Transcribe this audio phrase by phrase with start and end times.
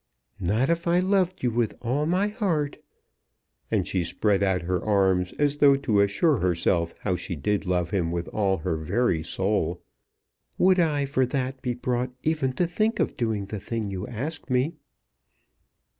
[0.39, 2.79] "Not if I loved you with all my heart,"
[3.69, 7.91] and she spread out her arms as though to assure herself how she did love
[7.91, 9.79] him with all her very soul,
[10.57, 14.07] "would I for that be brought even to think of doing the thing that you
[14.07, 14.73] ask me."